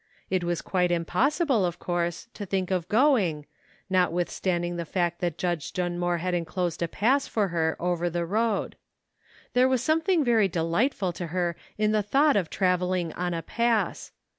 [0.31, 3.45] It was quite impossible of course to think of going,
[3.87, 8.77] notwithstanding the fact that Judge Dunmore had inclosed a pass for her over the road.
[9.53, 14.11] There was something very delightful to her in the thought of traveling on a "pass."